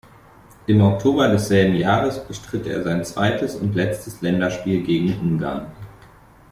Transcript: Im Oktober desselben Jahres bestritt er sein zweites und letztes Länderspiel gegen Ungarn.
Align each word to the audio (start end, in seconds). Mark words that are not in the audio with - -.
Im 0.65 0.81
Oktober 0.81 1.27
desselben 1.29 1.75
Jahres 1.75 2.25
bestritt 2.25 2.65
er 2.65 2.81
sein 2.81 3.05
zweites 3.05 3.55
und 3.55 3.75
letztes 3.75 4.19
Länderspiel 4.23 4.81
gegen 4.81 5.13
Ungarn. 5.19 5.67